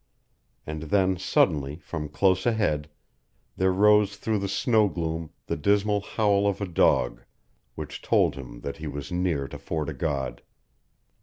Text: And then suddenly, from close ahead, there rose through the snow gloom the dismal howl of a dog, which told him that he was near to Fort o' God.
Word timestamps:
And 0.65 0.81
then 0.89 1.15
suddenly, 1.15 1.75
from 1.75 2.09
close 2.09 2.47
ahead, 2.47 2.89
there 3.55 3.71
rose 3.71 4.15
through 4.15 4.39
the 4.39 4.47
snow 4.49 4.87
gloom 4.89 5.29
the 5.45 5.55
dismal 5.55 6.01
howl 6.01 6.47
of 6.47 6.59
a 6.59 6.65
dog, 6.67 7.21
which 7.75 8.01
told 8.01 8.33
him 8.33 8.61
that 8.61 8.77
he 8.77 8.87
was 8.87 9.11
near 9.11 9.47
to 9.47 9.59
Fort 9.59 9.89
o' 9.89 9.93
God. 9.93 10.41